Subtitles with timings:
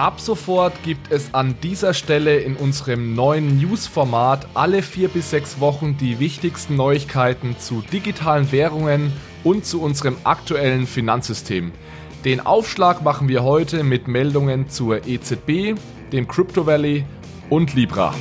[0.00, 5.60] Ab sofort gibt es an dieser Stelle in unserem neuen News-Format alle vier bis sechs
[5.60, 9.12] Wochen die wichtigsten Neuigkeiten zu digitalen Währungen
[9.44, 11.72] und zu unserem aktuellen Finanzsystem.
[12.24, 15.78] Den Aufschlag machen wir heute mit Meldungen zur EZB,
[16.12, 17.04] dem Crypto Valley
[17.50, 18.14] und Libra.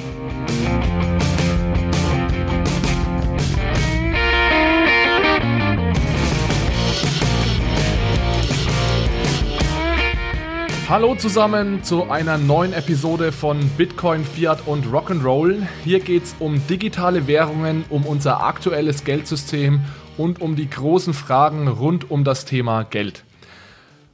[10.90, 15.68] Hallo zusammen zu einer neuen Episode von Bitcoin, Fiat und Rock'n'Roll.
[15.84, 19.82] Hier geht es um digitale Währungen, um unser aktuelles Geldsystem
[20.18, 23.24] und um die großen Fragen rund um das Thema Geld.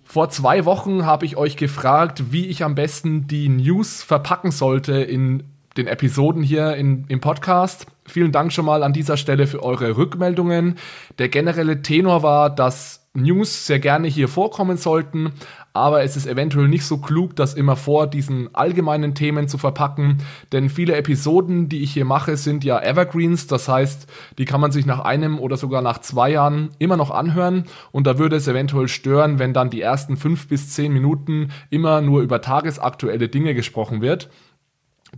[0.04, 4.96] Vor zwei Wochen habe ich euch gefragt, wie ich am besten die News verpacken sollte
[4.96, 5.44] in
[5.78, 7.88] den Episoden hier in, im Podcast.
[8.06, 10.76] Vielen Dank schon mal an dieser Stelle für eure Rückmeldungen.
[11.20, 15.32] Der generelle Tenor war, dass News sehr gerne hier vorkommen sollten,
[15.74, 20.20] aber es ist eventuell nicht so klug, das immer vor diesen allgemeinen Themen zu verpacken,
[20.52, 24.08] denn viele Episoden, die ich hier mache, sind ja Evergreens, das heißt,
[24.38, 28.08] die kann man sich nach einem oder sogar nach zwei Jahren immer noch anhören und
[28.08, 32.22] da würde es eventuell stören, wenn dann die ersten fünf bis zehn Minuten immer nur
[32.22, 34.30] über tagesaktuelle Dinge gesprochen wird,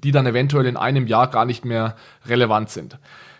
[0.03, 1.95] die dann eventuell in einem Jahr gar nicht mehr
[2.25, 2.99] relevant sind.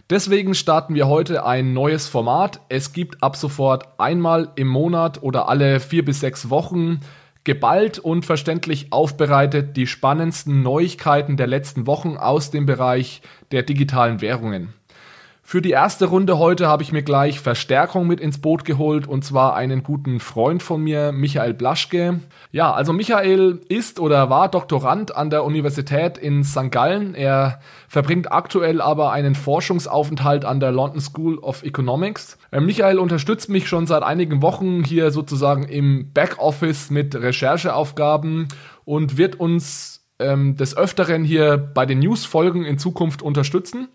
[0.09, 2.61] Deswegen starten wir heute ein neues Format.
[2.69, 7.01] Es gibt ab sofort einmal im Monat oder alle vier bis sechs Wochen
[7.43, 14.21] geballt und verständlich aufbereitet die spannendsten Neuigkeiten der letzten Wochen aus dem Bereich der digitalen
[14.21, 14.73] Währungen.
[15.49, 19.23] Für die erste Runde heute habe ich mir gleich Verstärkung mit ins Boot geholt und
[19.23, 22.19] zwar einen guten Freund von mir, Michael Blaschke.
[22.51, 26.69] Ja, also Michael ist oder war Doktorand an der Universität in St.
[26.69, 27.15] Gallen.
[27.15, 32.37] Er verbringt aktuell aber einen Forschungsaufenthalt an der London School of Economics.
[32.51, 38.49] Äh, Michael unterstützt mich schon seit einigen Wochen hier sozusagen im Backoffice mit Rechercheaufgaben
[38.83, 43.87] und wird uns ähm, des Öfteren hier bei den News-Folgen in Zukunft unterstützen.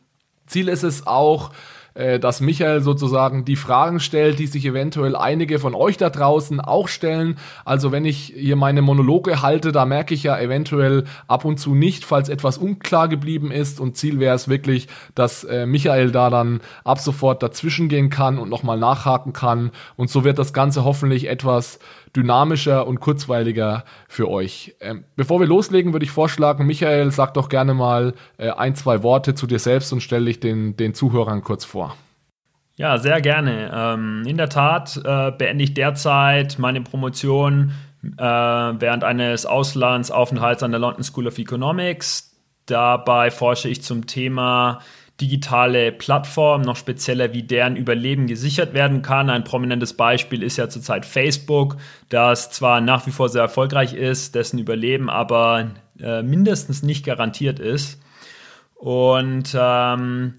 [0.52, 1.50] Ziel ist es auch,
[1.94, 6.60] äh, dass Michael sozusagen die Fragen stellt, die sich eventuell einige von euch da draußen
[6.60, 7.36] auch stellen.
[7.64, 11.74] Also wenn ich hier meine Monologe halte, da merke ich ja eventuell ab und zu
[11.74, 13.78] nicht, falls etwas unklar geblieben ist.
[13.78, 18.38] Und Ziel wäre es wirklich, dass äh, Michael da dann ab sofort dazwischen gehen kann
[18.38, 19.70] und nochmal nachhaken kann.
[19.96, 21.78] Und so wird das Ganze hoffentlich etwas
[22.14, 24.74] dynamischer und kurzweiliger für euch.
[24.80, 29.02] Ähm, bevor wir loslegen, würde ich vorschlagen, Michael, sag doch gerne mal äh, ein, zwei
[29.02, 31.96] Worte zu dir selbst und stell dich den, den Zuhörern kurz vor.
[32.76, 33.70] Ja, sehr gerne.
[33.74, 37.72] Ähm, in der Tat äh, beende ich derzeit meine Promotion
[38.18, 42.36] äh, während eines Auslandsaufenthalts an der London School of Economics.
[42.66, 44.80] Dabei forsche ich zum Thema
[45.22, 49.30] digitale Plattformen, noch spezieller, wie deren Überleben gesichert werden kann.
[49.30, 51.76] Ein prominentes Beispiel ist ja zurzeit Facebook,
[52.08, 57.60] das zwar nach wie vor sehr erfolgreich ist, dessen Überleben aber äh, mindestens nicht garantiert
[57.60, 58.02] ist.
[58.74, 60.34] Und ähm,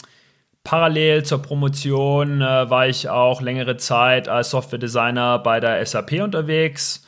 [0.66, 7.08] parallel zur Promotion äh, war ich auch längere Zeit als Software-Designer bei der SAP unterwegs.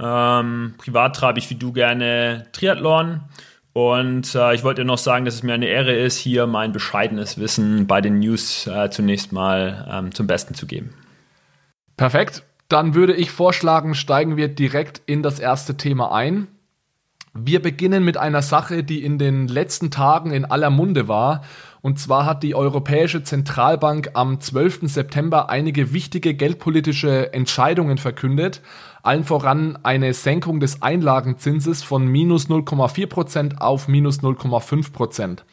[0.00, 3.22] Ähm, privat treibe ich wie du gerne Triathlon
[3.76, 7.36] und äh, ich wollte noch sagen, dass es mir eine Ehre ist, hier mein bescheidenes
[7.36, 10.94] Wissen bei den News äh, zunächst mal ähm, zum Besten zu geben.
[11.98, 12.42] Perfekt.
[12.68, 16.48] Dann würde ich vorschlagen, steigen wir direkt in das erste Thema ein.
[17.34, 21.44] Wir beginnen mit einer Sache, die in den letzten Tagen in aller Munde war.
[21.86, 24.90] Und zwar hat die Europäische Zentralbank am 12.
[24.92, 28.60] September einige wichtige geldpolitische Entscheidungen verkündet,
[29.04, 35.44] allen voran eine Senkung des Einlagenzinses von minus 0,4% auf minus 0,5%.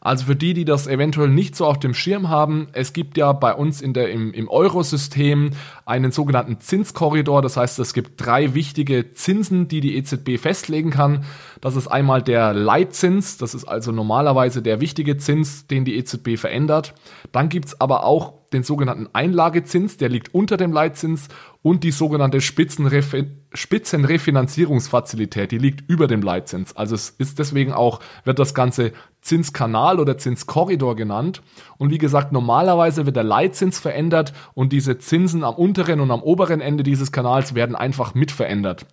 [0.00, 3.32] Also für die, die das eventuell nicht so auf dem Schirm haben, es gibt ja
[3.32, 5.50] bei uns in der, im, im Eurosystem
[5.86, 7.42] einen sogenannten Zinskorridor.
[7.42, 11.24] Das heißt, es gibt drei wichtige Zinsen, die die EZB festlegen kann.
[11.60, 16.38] Das ist einmal der Leitzins, das ist also normalerweise der wichtige Zins, den die EZB
[16.38, 16.94] verändert.
[17.32, 21.28] Dann gibt's aber auch den sogenannten Einlagezins, der liegt unter dem Leitzins
[21.62, 26.76] und die sogenannte Spitzenrefi Spitzenrefinanzierungsfazilität, die liegt über dem Leitzins.
[26.76, 31.40] Also es ist deswegen auch, wird das Ganze Zinskanal oder Zinskorridor genannt.
[31.78, 36.22] Und wie gesagt, normalerweise wird der Leitzins verändert und diese Zinsen am unteren und am
[36.22, 38.84] oberen Ende dieses Kanals werden einfach mit verändert.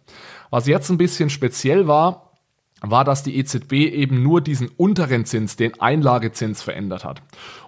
[0.51, 2.24] Was jetzt ein bisschen speziell war,
[2.81, 7.21] war, dass die EZB eben nur diesen unteren Zins, den Einlagezins verändert hat.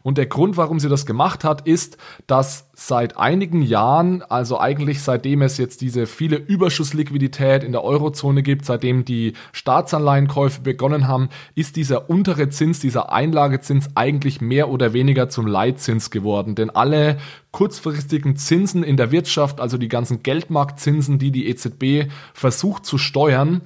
[0.04, 5.02] Und der Grund, warum sie das gemacht hat, ist, dass seit einigen Jahren, also eigentlich
[5.02, 11.30] seitdem es jetzt diese viele Überschussliquidität in der Eurozone gibt, seitdem die Staatsanleihenkäufe begonnen haben,
[11.56, 16.56] ist dieser untere Zins, dieser Einlagezins eigentlich mehr oder weniger zum Leitzins geworden.
[16.56, 17.18] Denn alle
[17.52, 23.62] kurzfristigen Zinsen in der Wirtschaft, also die ganzen Geldmarktzinsen, die die EZB versucht zu steuern,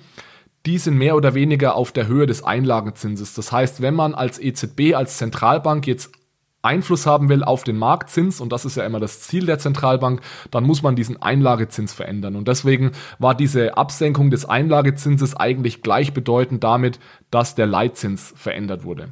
[0.66, 3.34] die sind mehr oder weniger auf der Höhe des Einlagenzinses.
[3.34, 6.12] Das heißt, wenn man als EZB, als Zentralbank jetzt
[6.64, 10.22] Einfluss haben will auf den Marktzins, und das ist ja immer das Ziel der Zentralbank,
[10.52, 12.36] dann muss man diesen Einlagezins verändern.
[12.36, 17.00] Und deswegen war diese Absenkung des Einlagezinses eigentlich gleichbedeutend damit,
[17.32, 19.12] dass der Leitzins verändert wurde.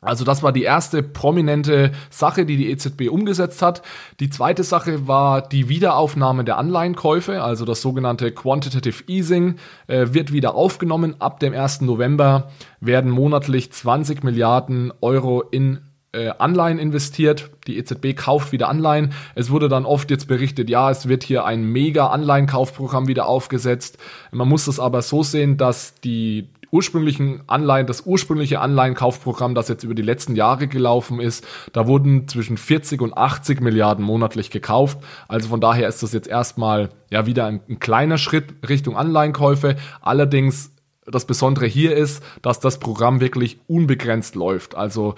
[0.00, 3.82] Also das war die erste prominente Sache, die die EZB umgesetzt hat.
[4.20, 9.56] Die zweite Sache war die Wiederaufnahme der Anleihenkäufe, also das sogenannte Quantitative Easing
[9.86, 11.16] äh, wird wieder aufgenommen.
[11.18, 11.82] Ab dem 1.
[11.82, 12.50] November
[12.80, 15.80] werden monatlich 20 Milliarden Euro in
[16.12, 17.50] äh, Anleihen investiert.
[17.66, 19.12] Die EZB kauft wieder Anleihen.
[19.34, 23.98] Es wurde dann oft jetzt berichtet, ja, es wird hier ein mega Anleihenkaufprogramm wieder aufgesetzt.
[24.30, 29.84] Man muss das aber so sehen, dass die ursprünglichen Anleihen, das ursprüngliche Anleihenkaufprogramm, das jetzt
[29.84, 34.98] über die letzten Jahre gelaufen ist, da wurden zwischen 40 und 80 Milliarden monatlich gekauft.
[35.28, 39.76] Also von daher ist das jetzt erstmal ja wieder ein, ein kleiner Schritt Richtung Anleihenkäufe.
[40.00, 40.72] Allerdings
[41.06, 44.74] das Besondere hier ist, dass das Programm wirklich unbegrenzt läuft.
[44.74, 45.14] Also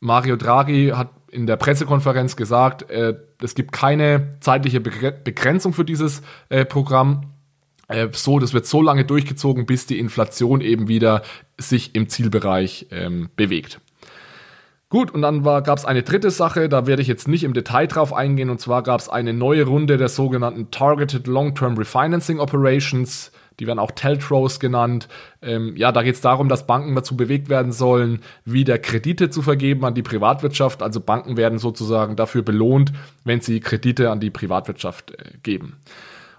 [0.00, 6.22] Mario Draghi hat in der Pressekonferenz gesagt, äh, es gibt keine zeitliche Begrenzung für dieses
[6.48, 7.32] äh, Programm
[8.12, 11.22] so, das wird so lange durchgezogen, bis die Inflation eben wieder
[11.58, 13.80] sich im Zielbereich ähm, bewegt.
[14.88, 17.86] Gut, und dann gab es eine dritte Sache, da werde ich jetzt nicht im Detail
[17.86, 23.32] drauf eingehen, und zwar gab es eine neue Runde der sogenannten Targeted Long-Term Refinancing Operations,
[23.58, 25.08] die werden auch Teltros genannt.
[25.42, 29.42] Ähm, ja, da geht es darum, dass Banken dazu bewegt werden sollen, wieder Kredite zu
[29.42, 30.82] vergeben an die Privatwirtschaft.
[30.82, 32.92] Also Banken werden sozusagen dafür belohnt,
[33.24, 35.78] wenn sie Kredite an die Privatwirtschaft äh, geben.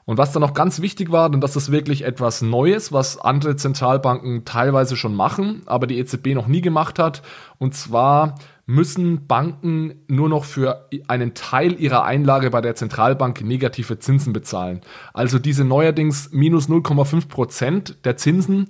[0.07, 3.57] Und was dann noch ganz wichtig war, denn das ist wirklich etwas Neues, was andere
[3.57, 7.24] Zentralbanken teilweise schon machen, aber die EZB noch nie gemacht hat.
[7.57, 14.00] Und zwar müssen Banken nur noch für einen Teil ihrer Einlage bei der Zentralbank negative
[14.00, 14.80] Zinsen bezahlen.
[15.13, 18.69] Also diese neuerdings minus 0,5 Prozent der Zinsen,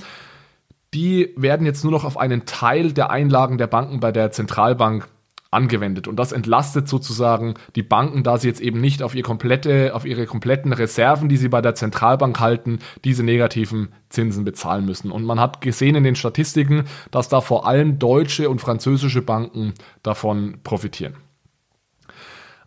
[0.95, 5.07] die werden jetzt nur noch auf einen Teil der Einlagen der Banken bei der Zentralbank
[5.51, 6.07] angewendet.
[6.07, 10.05] Und das entlastet sozusagen die Banken, da sie jetzt eben nicht auf, ihr komplette, auf
[10.05, 15.11] ihre kompletten Reserven, die sie bei der Zentralbank halten, diese negativen Zinsen bezahlen müssen.
[15.11, 19.73] Und man hat gesehen in den Statistiken, dass da vor allem deutsche und französische Banken
[20.03, 21.15] davon profitieren.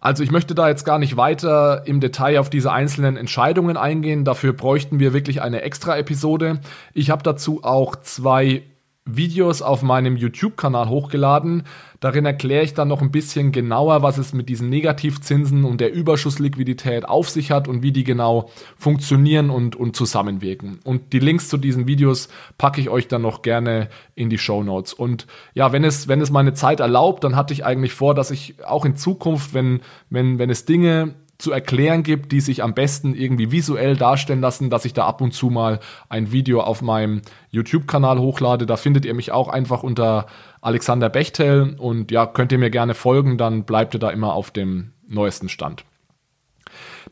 [0.00, 4.25] Also ich möchte da jetzt gar nicht weiter im Detail auf diese einzelnen Entscheidungen eingehen.
[4.25, 6.61] Dafür bräuchten wir wirklich eine extra Episode.
[6.94, 8.62] Ich habe dazu auch zwei
[9.05, 11.65] Videos auf meinem YouTube-Kanal hochgeladen.
[12.00, 15.93] Darin erkläre ich dann noch ein bisschen genauer, was es mit diesen Negativzinsen und der
[15.93, 20.81] Überschussliquidität auf sich hat und wie die genau funktionieren und, und zusammenwirken.
[20.82, 24.62] Und die Links zu diesen Videos packe ich euch dann noch gerne in die Show
[24.62, 24.94] Notes.
[24.94, 28.31] Und ja, wenn es, wenn es meine Zeit erlaubt, dann hatte ich eigentlich vor, dass
[28.31, 32.75] ich auch in Zukunft, wenn, wenn, wenn es Dinge zu erklären gibt, die sich am
[32.75, 36.83] besten irgendwie visuell darstellen lassen, dass ich da ab und zu mal ein Video auf
[36.83, 38.67] meinem YouTube-Kanal hochlade.
[38.67, 40.27] Da findet ihr mich auch einfach unter
[40.61, 44.51] Alexander Bechtel und ja, könnt ihr mir gerne folgen, dann bleibt ihr da immer auf
[44.51, 45.85] dem neuesten Stand.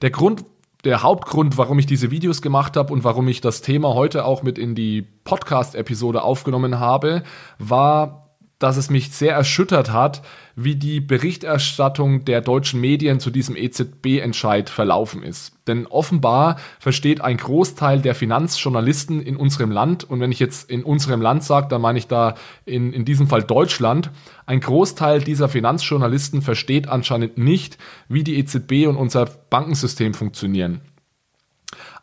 [0.02, 0.44] Der Grund,
[0.84, 4.42] der Hauptgrund, warum ich diese Videos gemacht habe und warum ich das Thema heute auch
[4.42, 7.24] mit in die Podcast-Episode aufgenommen habe,
[7.58, 8.27] war
[8.58, 10.22] dass es mich sehr erschüttert hat,
[10.56, 15.52] wie die Berichterstattung der deutschen Medien zu diesem EZB-Entscheid verlaufen ist.
[15.68, 20.82] Denn offenbar versteht ein Großteil der Finanzjournalisten in unserem Land, und wenn ich jetzt in
[20.82, 22.34] unserem Land sage, dann meine ich da
[22.64, 24.10] in, in diesem Fall Deutschland,
[24.46, 30.80] ein Großteil dieser Finanzjournalisten versteht anscheinend nicht, wie die EZB und unser Bankensystem funktionieren.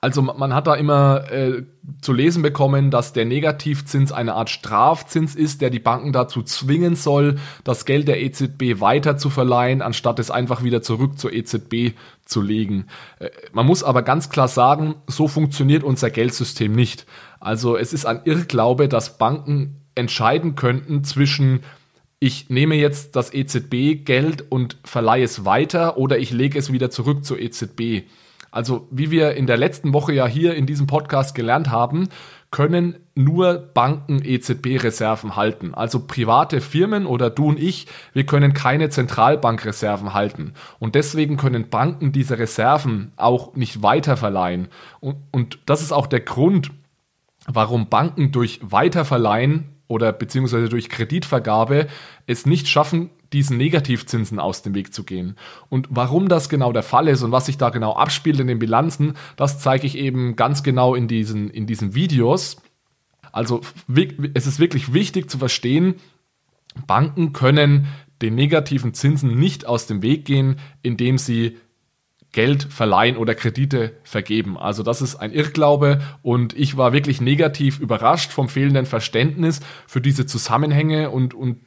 [0.01, 1.63] Also man hat da immer äh,
[2.01, 6.95] zu lesen bekommen, dass der Negativzins eine Art Strafzins ist, der die Banken dazu zwingen
[6.95, 11.95] soll, das Geld der EZB weiter zu verleihen, anstatt es einfach wieder zurück zur EZB
[12.25, 12.87] zu legen.
[13.19, 17.05] Äh, man muss aber ganz klar sagen, so funktioniert unser Geldsystem nicht.
[17.39, 21.61] Also es ist ein Irrglaube, dass Banken entscheiden könnten zwischen
[22.19, 27.25] ich nehme jetzt das EZB-Geld und verleihe es weiter oder ich lege es wieder zurück
[27.25, 28.03] zur EZB.
[28.55, 32.07] Also wie wir in der letzten Woche ja hier in diesem Podcast gelernt haben,
[32.51, 35.73] können nur Banken EZB-Reserven halten.
[35.73, 40.53] Also private Firmen oder du und ich, wir können keine Zentralbankreserven halten.
[40.79, 44.69] Und deswegen können Banken diese Reserven auch nicht weiterverleihen.
[45.01, 46.71] Und, und das ist auch der Grund,
[47.47, 51.87] warum Banken durch Weiterverleihen oder beziehungsweise durch Kreditvergabe
[52.25, 55.35] es nicht schaffen, diesen Negativzinsen aus dem Weg zu gehen.
[55.67, 58.59] Und warum das genau der Fall ist und was sich da genau abspielt in den
[58.59, 62.55] Bilanzen, das zeige ich eben ganz genau in diesen, in diesen Videos.
[63.33, 63.59] Also
[64.33, 65.95] es ist wirklich wichtig zu verstehen,
[66.87, 67.87] Banken können
[68.21, 71.57] den negativen Zinsen nicht aus dem Weg gehen, indem sie
[72.31, 74.57] Geld verleihen oder Kredite vergeben.
[74.57, 79.99] Also das ist ein Irrglaube und ich war wirklich negativ überrascht vom fehlenden Verständnis für
[79.99, 81.59] diese Zusammenhänge und, und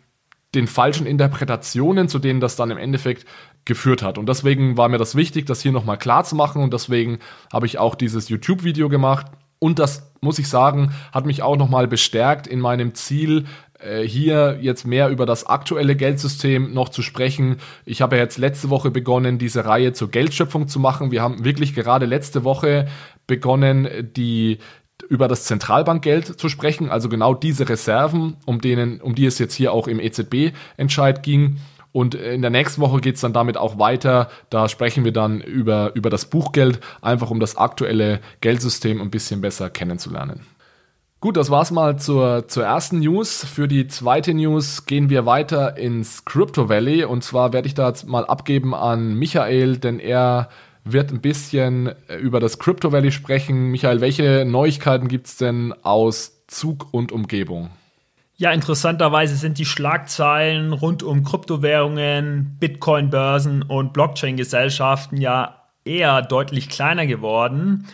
[0.54, 3.26] den falschen Interpretationen, zu denen das dann im Endeffekt
[3.64, 4.18] geführt hat.
[4.18, 7.18] Und deswegen war mir das wichtig, das hier nochmal klar zu machen und deswegen
[7.52, 9.26] habe ich auch dieses YouTube-Video gemacht.
[9.58, 13.46] Und das muss ich sagen, hat mich auch nochmal bestärkt in meinem Ziel,
[13.80, 17.56] äh, hier jetzt mehr über das aktuelle Geldsystem noch zu sprechen.
[17.84, 21.10] Ich habe ja jetzt letzte Woche begonnen, diese Reihe zur Geldschöpfung zu machen.
[21.10, 22.88] Wir haben wirklich gerade letzte Woche
[23.26, 24.58] begonnen, die
[25.08, 29.54] über das Zentralbankgeld zu sprechen, also genau diese Reserven, um denen, um die es jetzt
[29.54, 31.58] hier auch im EZB-Entscheid ging.
[31.92, 34.28] Und in der nächsten Woche geht es dann damit auch weiter.
[34.50, 39.40] Da sprechen wir dann über, über das Buchgeld, einfach um das aktuelle Geldsystem ein bisschen
[39.40, 40.46] besser kennenzulernen.
[41.20, 43.44] Gut, das war's mal zur, zur ersten News.
[43.44, 47.04] Für die zweite News gehen wir weiter ins Crypto Valley.
[47.04, 50.48] Und zwar werde ich da jetzt mal abgeben an Michael, denn er
[50.92, 53.70] wird ein bisschen über das Crypto Valley sprechen.
[53.70, 57.70] Michael, welche Neuigkeiten gibt's denn aus Zug und Umgebung?
[58.36, 67.06] Ja, interessanterweise sind die Schlagzeilen rund um Kryptowährungen, Bitcoin-Börsen und Blockchain-Gesellschaften ja eher deutlich kleiner
[67.06, 67.88] geworden.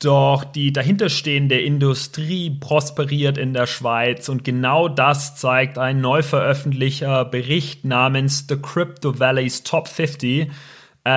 [0.00, 7.24] Doch die dahinterstehende Industrie prosperiert in der Schweiz und genau das zeigt ein neu veröffentlichter
[7.24, 10.50] Bericht namens The Crypto Valley's Top 50, äh,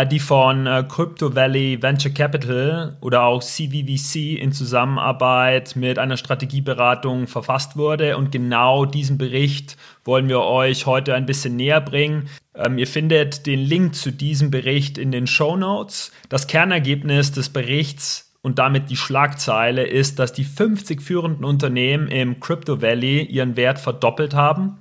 [0.05, 7.27] die von äh, Crypto Valley Venture Capital oder auch CVVC in Zusammenarbeit mit einer Strategieberatung
[7.27, 8.17] verfasst wurde.
[8.17, 12.27] Und genau diesen Bericht wollen wir euch heute ein bisschen näher bringen.
[12.53, 16.11] Ähm, ihr findet den Link zu diesem Bericht in den Show Notes.
[16.27, 22.41] Das Kernergebnis des Berichts und damit die Schlagzeile ist, dass die 50 führenden Unternehmen im
[22.41, 24.79] Crypto Valley ihren Wert verdoppelt haben.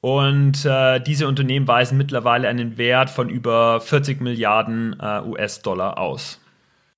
[0.00, 6.40] Und äh, diese Unternehmen weisen mittlerweile einen Wert von über 40 Milliarden äh, US-Dollar aus.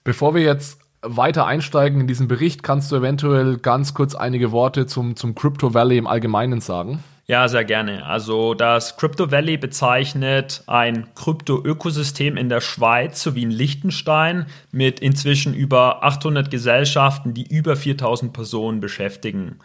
[0.04, 4.86] Bevor wir jetzt weiter einsteigen in diesen Bericht, kannst du eventuell ganz kurz einige Worte
[4.86, 7.02] zum, zum Crypto Valley im Allgemeinen sagen?
[7.26, 8.04] Ja, sehr gerne.
[8.04, 15.54] Also das Crypto Valley bezeichnet ein Krypto-Ökosystem in der Schweiz sowie in Liechtenstein mit inzwischen
[15.54, 19.58] über 800 Gesellschaften, die über 4000 Personen beschäftigen.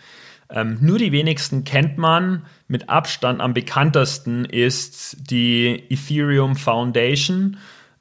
[0.50, 2.46] Ähm, nur die wenigsten kennt man.
[2.68, 7.58] Mit Abstand am bekanntesten ist die Ethereum Foundation.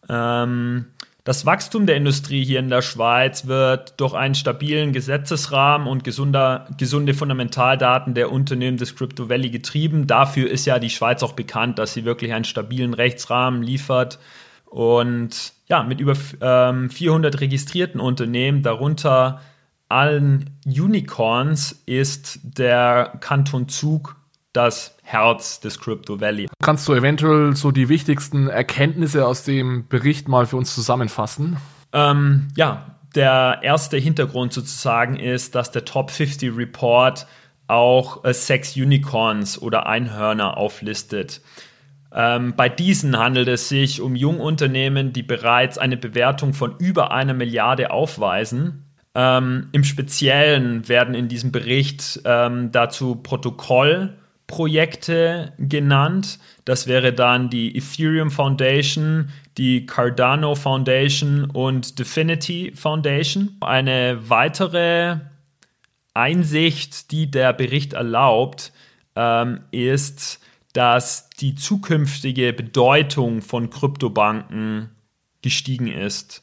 [0.08, 0.86] Ähm,
[1.26, 6.68] das Wachstum der Industrie hier in der Schweiz wird durch einen stabilen Gesetzesrahmen und gesunder,
[6.78, 10.06] gesunde Fundamentaldaten der Unternehmen des Crypto Valley getrieben.
[10.06, 14.20] Dafür ist ja die Schweiz auch bekannt, dass sie wirklich einen stabilen Rechtsrahmen liefert.
[14.66, 19.40] Und ja, mit über ähm, 400 registrierten Unternehmen, darunter
[19.88, 24.16] allen Unicorns, ist der Kanton Zug
[24.52, 26.48] das Herz des Crypto Valley.
[26.62, 31.58] Kannst du eventuell so die wichtigsten Erkenntnisse aus dem Bericht mal für uns zusammenfassen?
[31.92, 37.26] Ähm, ja, der erste Hintergrund sozusagen ist, dass der Top 50 Report
[37.68, 41.42] auch äh, sechs Unicorns oder Einhörner auflistet.
[42.12, 47.34] Ähm, bei diesen handelt es sich um Jungunternehmen, die bereits eine Bewertung von über einer
[47.34, 48.85] Milliarde aufweisen.
[49.18, 54.14] Ähm, Im Speziellen werden in diesem Bericht ähm, dazu Protokoll
[54.46, 56.38] Projekte genannt.
[56.66, 63.56] Das wäre dann die Ethereum Foundation, die Cardano Foundation und Definity Foundation.
[63.60, 65.16] Eine weitere
[66.12, 68.70] Einsicht, die der Bericht erlaubt,
[69.16, 70.40] ähm, ist,
[70.74, 74.90] dass die zukünftige Bedeutung von Kryptobanken
[75.40, 76.42] gestiegen ist.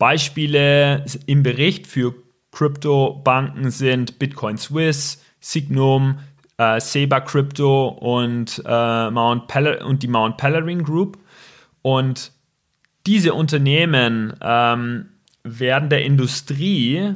[0.00, 2.14] Beispiele im Bericht für
[2.52, 6.18] Kryptobanken sind Bitcoin Swiss, Signum,
[6.56, 9.54] äh, Saber Crypto und, äh, Mount
[9.84, 11.18] und die Mount Pelerin Group.
[11.82, 12.32] Und
[13.06, 15.10] diese Unternehmen ähm,
[15.44, 17.14] werden der Industrie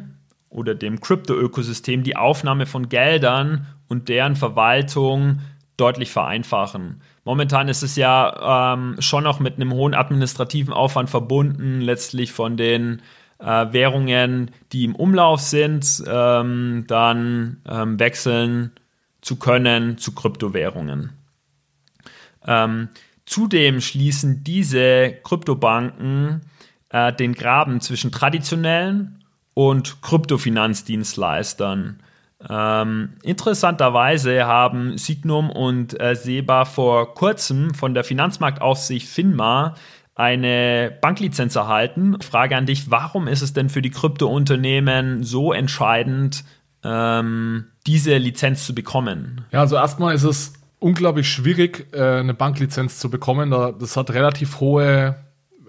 [0.51, 5.41] oder dem Krypto-Ökosystem die Aufnahme von Geldern und deren Verwaltung
[5.79, 7.01] deutlich vereinfachen.
[7.25, 12.57] Momentan ist es ja ähm, schon noch mit einem hohen administrativen Aufwand verbunden, letztlich von
[12.57, 13.01] den
[13.39, 18.73] äh, Währungen, die im Umlauf sind, ähm, dann ähm, wechseln
[19.23, 21.13] zu können zu Kryptowährungen.
[22.47, 22.89] Ähm,
[23.25, 26.43] zudem schließen diese Kryptobanken
[26.91, 32.03] äh, den Graben zwischen traditionellen und Kryptofinanzdienstleistern.
[32.49, 39.75] Ähm, interessanterweise haben Signum und äh, Seba vor kurzem von der Finanzmarktaufsicht FINMA
[40.15, 42.21] eine Banklizenz erhalten.
[42.21, 46.45] Frage an dich, warum ist es denn für die Kryptounternehmen so entscheidend,
[46.85, 49.45] ähm, diese Lizenz zu bekommen?
[49.51, 53.51] Ja, also erstmal ist es unglaublich schwierig, äh, eine Banklizenz zu bekommen.
[53.51, 55.17] Das hat relativ hohe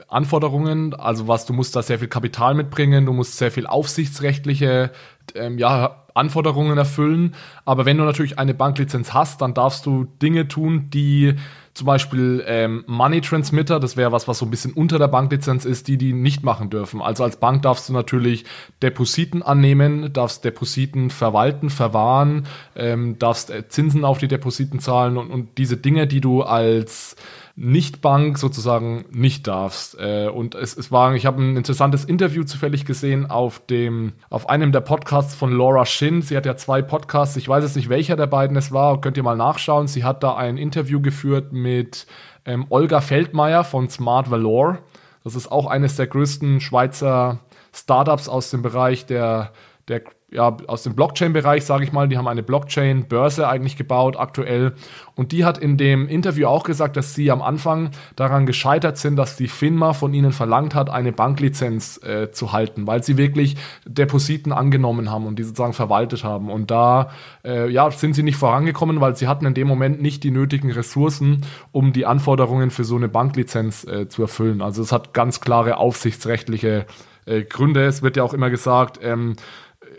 [0.08, 4.92] Anforderungen, also was, du musst da sehr viel Kapital mitbringen, du musst sehr viel aufsichtsrechtliche
[5.34, 7.36] ähm, ja, Anforderungen erfüllen.
[7.66, 11.36] Aber wenn du natürlich eine Banklizenz hast, dann darfst du Dinge tun, die
[11.76, 15.66] zum Beispiel ähm, Money Transmitter, das wäre was, was so ein bisschen unter der Banklizenz
[15.66, 17.02] ist, die die nicht machen dürfen.
[17.02, 18.46] Also als Bank darfst du natürlich
[18.82, 25.30] Depositen annehmen, darfst Depositen verwalten, verwahren, ähm, darfst äh, Zinsen auf die Depositen zahlen und,
[25.30, 27.18] und diese Dinge, die du als
[27.58, 29.98] nicht-Bank sozusagen nicht darfst.
[29.98, 34.50] Äh, und es, es war, ich habe ein interessantes Interview zufällig gesehen auf dem, auf
[34.50, 36.22] einem der Podcasts von Laura Shin.
[36.22, 37.38] Sie hat ja zwei Podcasts.
[37.38, 39.00] Ich weiß jetzt nicht, welcher der beiden es war.
[39.00, 39.88] Könnt ihr mal nachschauen.
[39.88, 42.08] Sie hat da ein Interview geführt mit
[42.44, 44.80] ähm, Olga Feldmeier von Smart Valor.
[45.24, 47.40] Das ist auch eines der größten Schweizer
[47.74, 49.54] Startups aus dem Bereich der,
[49.88, 50.02] der
[50.32, 54.74] ja, aus dem Blockchain-Bereich, sage ich mal, die haben eine Blockchain-Börse eigentlich gebaut aktuell.
[55.14, 59.16] Und die hat in dem Interview auch gesagt, dass sie am Anfang daran gescheitert sind,
[59.16, 63.56] dass die FINMA von ihnen verlangt hat, eine Banklizenz äh, zu halten, weil sie wirklich
[63.86, 66.50] Depositen angenommen haben und die sozusagen verwaltet haben.
[66.50, 67.12] Und da
[67.46, 70.72] äh, ja, sind sie nicht vorangekommen, weil sie hatten in dem Moment nicht die nötigen
[70.72, 74.62] Ressourcen, um die Anforderungen für so eine Banklizenz äh, zu erfüllen.
[74.62, 76.88] Also es hat ganz klare aufsichtsrechtliche
[77.26, 77.86] äh, Gründe.
[77.86, 79.36] Es wird ja auch immer gesagt, ähm,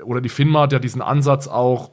[0.04, 1.90] oder die FINMA hat ja diesen Ansatz auch,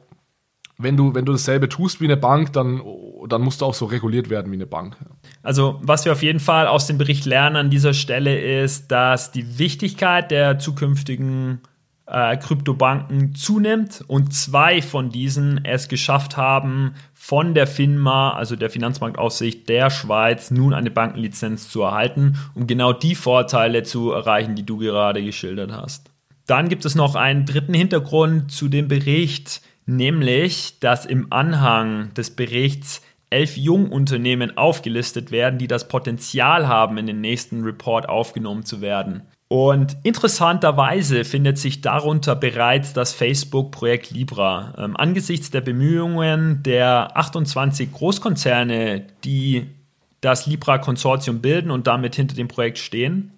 [0.78, 2.82] wenn du, wenn du dasselbe tust wie eine Bank, dann,
[3.28, 4.96] dann musst du auch so reguliert werden wie eine Bank.
[5.42, 9.30] Also, was wir auf jeden Fall aus dem Bericht lernen an dieser Stelle ist, dass
[9.30, 11.60] die Wichtigkeit der zukünftigen
[12.06, 18.68] äh, Kryptobanken zunimmt und zwei von diesen es geschafft haben, von der FINMA, also der
[18.68, 24.66] Finanzmarktaufsicht der Schweiz, nun eine Bankenlizenz zu erhalten, um genau die Vorteile zu erreichen, die
[24.66, 26.13] du gerade geschildert hast.
[26.46, 32.30] Dann gibt es noch einen dritten Hintergrund zu dem Bericht, nämlich, dass im Anhang des
[32.30, 38.80] Berichts elf Jungunternehmen aufgelistet werden, die das Potenzial haben, in den nächsten Report aufgenommen zu
[38.80, 39.22] werden.
[39.48, 44.74] Und interessanterweise findet sich darunter bereits das Facebook-Projekt Libra.
[44.78, 49.66] Ähm, angesichts der Bemühungen der 28 Großkonzerne, die
[50.20, 53.32] das Libra-Konsortium bilden und damit hinter dem Projekt stehen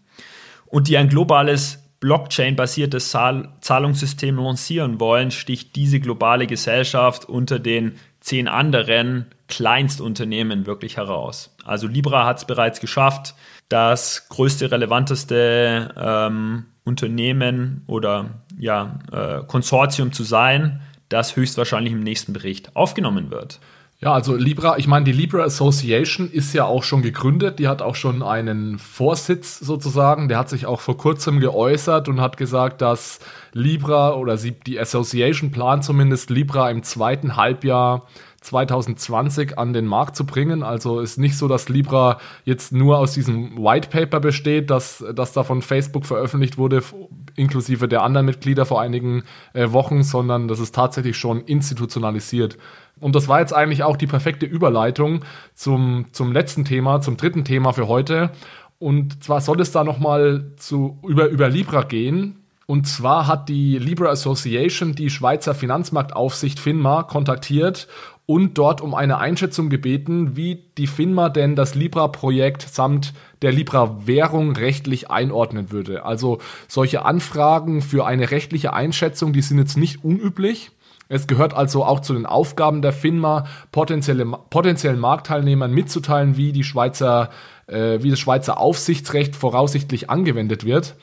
[0.67, 7.97] und die ein globales Blockchain-basiertes Zahl Zahlungssystem lancieren wollen, sticht diese globale Gesellschaft unter den
[8.21, 11.57] zehn anderen Kleinstunternehmen wirklich heraus.
[11.65, 13.35] Also Libra hat es bereits geschafft,
[13.69, 22.33] das größte, relevanteste ähm, Unternehmen oder ja, äh, Konsortium zu sein, das höchstwahrscheinlich im nächsten
[22.33, 23.59] Bericht aufgenommen wird.
[23.99, 27.81] Ja, also Libra, ich meine, die Libra Association ist ja auch schon gegründet, die hat
[27.81, 32.83] auch schon einen Vorsitz sozusagen, der hat sich auch vor kurzem geäußert und hat gesagt,
[32.83, 33.21] dass
[33.53, 38.07] Libra oder sie, die Association plant zumindest Libra im zweiten Halbjahr
[38.43, 40.63] 2020 an den Markt zu bringen.
[40.63, 45.33] Also ist nicht so, dass Libra jetzt nur aus diesem White Paper besteht, das, das
[45.33, 46.83] da von Facebook veröffentlicht wurde,
[47.35, 52.59] inklusive der anderen Mitglieder vor einigen äh, Wochen, sondern das ist tatsächlich schon institutionalisiert.
[53.01, 57.45] Und das war jetzt eigentlich auch die perfekte Überleitung zum, zum letzten Thema, zum dritten
[57.45, 58.31] Thema für heute.
[58.79, 60.53] Und zwar soll es da nochmal
[61.03, 62.43] über, über Libra gehen.
[62.67, 67.87] Und zwar hat die Libra Association die Schweizer Finanzmarktaufsicht FINMA kontaktiert
[68.27, 74.57] und dort um eine Einschätzung gebeten, wie die FINMA denn das Libra-Projekt samt der Libra-Währung
[74.57, 76.05] rechtlich einordnen würde.
[76.05, 80.73] Also solche Anfragen für eine rechtliche Einschätzung, die sind jetzt nicht unüblich.
[81.09, 86.65] Es gehört also auch zu den Aufgaben der FINMA, potenzielle, potenziellen Marktteilnehmern mitzuteilen, wie, die
[86.65, 87.31] Schweizer,
[87.67, 90.97] äh, wie das Schweizer Aufsichtsrecht voraussichtlich angewendet wird.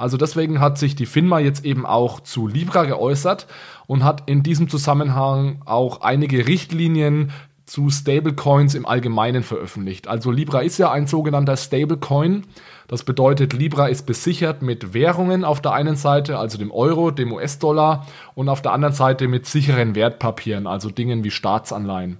[0.00, 3.46] Also deswegen hat sich die FINMA jetzt eben auch zu Libra geäußert
[3.86, 7.32] und hat in diesem Zusammenhang auch einige Richtlinien
[7.70, 10.08] zu Stablecoins im Allgemeinen veröffentlicht.
[10.08, 12.42] Also Libra ist ja ein sogenannter Stablecoin.
[12.88, 17.32] Das bedeutet, Libra ist besichert mit Währungen auf der einen Seite, also dem Euro, dem
[17.32, 22.18] US-Dollar und auf der anderen Seite mit sicheren Wertpapieren, also Dingen wie Staatsanleihen.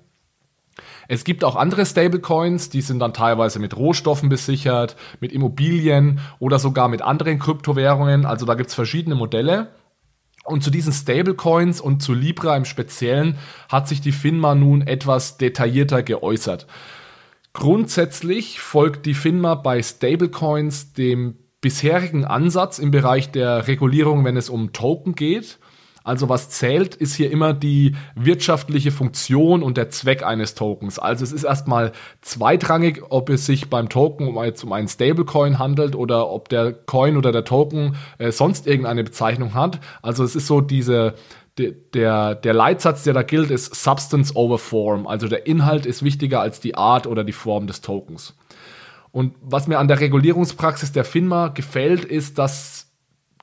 [1.08, 6.60] Es gibt auch andere Stablecoins, die sind dann teilweise mit Rohstoffen besichert, mit Immobilien oder
[6.60, 8.24] sogar mit anderen Kryptowährungen.
[8.24, 9.70] Also da gibt es verschiedene Modelle.
[10.44, 15.36] Und zu diesen Stablecoins und zu Libra im Speziellen hat sich die FINMA nun etwas
[15.36, 16.66] detaillierter geäußert.
[17.52, 24.48] Grundsätzlich folgt die FINMA bei Stablecoins dem bisherigen Ansatz im Bereich der Regulierung, wenn es
[24.48, 25.58] um Token geht.
[26.10, 30.98] Also was zählt, ist hier immer die wirtschaftliche Funktion und der Zweck eines Tokens.
[30.98, 35.60] Also es ist erstmal zweitrangig, ob es sich beim Token um, jetzt um einen Stablecoin
[35.60, 39.78] handelt oder ob der Coin oder der Token äh, sonst irgendeine Bezeichnung hat.
[40.02, 41.14] Also es ist so diese
[41.94, 45.06] der, der Leitsatz, der da gilt, ist Substance over Form.
[45.06, 48.34] Also der Inhalt ist wichtiger als die Art oder die Form des Tokens.
[49.12, 52.88] Und was mir an der Regulierungspraxis der FINMA gefällt, ist, dass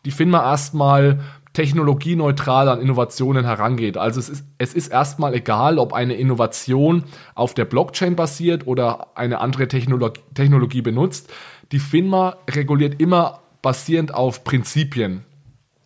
[0.04, 1.20] die FINMA erstmal
[1.58, 3.98] technologieneutral an Innovationen herangeht.
[3.98, 9.18] Also es ist, es ist erstmal egal, ob eine Innovation auf der Blockchain basiert oder
[9.18, 11.34] eine andere Technologie, Technologie benutzt.
[11.72, 15.24] Die FINMA reguliert immer basierend auf Prinzipien.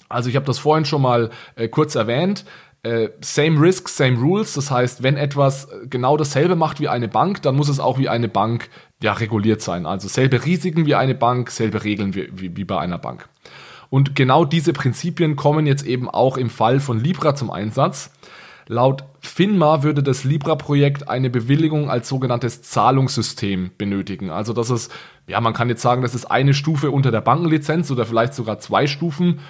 [0.09, 2.43] Also ich habe das vorhin schon mal äh, kurz erwähnt.
[2.83, 4.55] Äh, same Risk, same Rules.
[4.55, 8.09] Das heißt, wenn etwas genau dasselbe macht wie eine Bank, dann muss es auch wie
[8.09, 8.67] eine Bank
[9.01, 9.85] ja, reguliert sein.
[9.85, 13.29] Also selbe Risiken wie eine Bank, selbe Regeln wie, wie, wie bei einer Bank.
[13.91, 18.09] Und genau diese Prinzipien kommen jetzt eben auch im Fall von Libra zum Einsatz.
[18.67, 24.29] Laut FINMA würde das Libra-Projekt eine Bewilligung als sogenanntes Zahlungssystem benötigen.
[24.29, 24.93] Also das ist,
[25.27, 28.59] ja, man kann jetzt sagen, das ist eine Stufe unter der Bankenlizenz oder vielleicht sogar
[28.59, 29.41] zwei Stufen.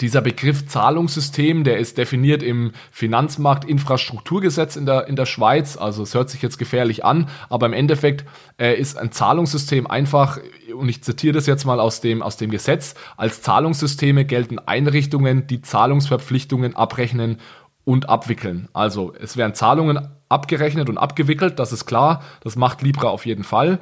[0.00, 5.76] Dieser Begriff Zahlungssystem, der ist definiert im Finanzmarktinfrastrukturgesetz in der, in der Schweiz.
[5.76, 8.24] Also es hört sich jetzt gefährlich an, aber im Endeffekt
[8.58, 10.38] äh, ist ein Zahlungssystem einfach,
[10.74, 15.46] und ich zitiere das jetzt mal aus dem, aus dem Gesetz, als Zahlungssysteme gelten Einrichtungen,
[15.46, 17.36] die Zahlungsverpflichtungen abrechnen
[17.84, 18.68] und abwickeln.
[18.72, 23.44] Also es werden Zahlungen abgerechnet und abgewickelt, das ist klar, das macht Libra auf jeden
[23.44, 23.78] Fall.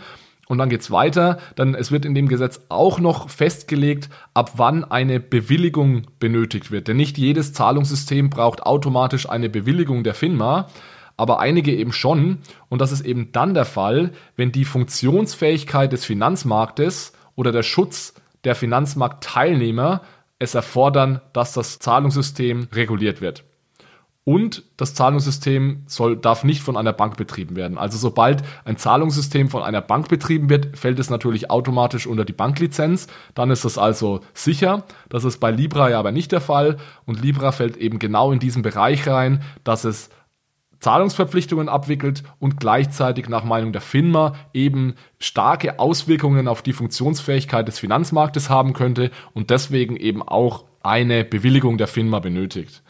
[0.51, 1.39] Und dann geht's weiter.
[1.55, 6.89] Dann es wird in dem Gesetz auch noch festgelegt, ab wann eine Bewilligung benötigt wird.
[6.89, 10.67] Denn nicht jedes Zahlungssystem braucht automatisch eine Bewilligung der FINMA,
[11.17, 12.39] aber einige eben schon.
[12.69, 18.15] Und das ist eben dann der Fall, wenn die Funktionsfähigkeit des Finanzmarktes oder der Schutz
[18.43, 20.01] der Finanzmarktteilnehmer
[20.41, 23.45] es erfordern, dass das Zahlungssystem reguliert wird.
[24.31, 27.77] Und das Zahlungssystem soll, darf nicht von einer Bank betrieben werden.
[27.77, 32.33] Also sobald ein Zahlungssystem von einer Bank betrieben wird, fällt es natürlich automatisch unter die
[32.33, 33.09] Banklizenz.
[33.35, 34.85] Dann ist das also sicher.
[35.09, 36.77] Das ist bei Libra ja aber nicht der Fall.
[37.07, 40.11] Und Libra fällt eben genau in diesen Bereich rein, dass es
[40.79, 47.81] Zahlungsverpflichtungen abwickelt und gleichzeitig nach Meinung der FINMA eben starke Auswirkungen auf die Funktionsfähigkeit des
[47.81, 52.85] Finanzmarktes haben könnte und deswegen eben auch eine Bewilligung der FINMA benötigt.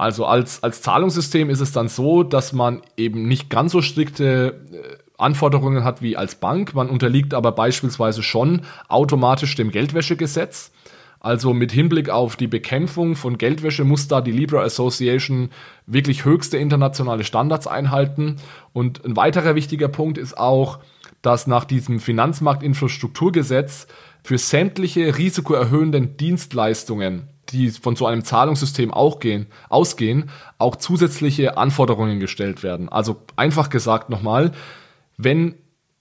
[0.00, 4.58] Also als, als Zahlungssystem ist es dann so, dass man eben nicht ganz so strikte
[4.72, 6.74] äh, Anforderungen hat wie als Bank.
[6.74, 10.72] Man unterliegt aber beispielsweise schon automatisch dem Geldwäschegesetz.
[11.20, 15.50] Also mit Hinblick auf die Bekämpfung von Geldwäsche muss da die Libra Association
[15.84, 18.36] wirklich höchste internationale Standards einhalten.
[18.72, 20.78] Und ein weiterer wichtiger Punkt ist auch,
[21.20, 23.86] dass nach diesem Finanzmarktinfrastrukturgesetz
[24.22, 32.20] für sämtliche risikoerhöhenden Dienstleistungen die von so einem Zahlungssystem auch gehen, ausgehen, auch zusätzliche Anforderungen
[32.20, 32.88] gestellt werden.
[32.88, 34.52] Also einfach gesagt nochmal,
[35.16, 35.54] wenn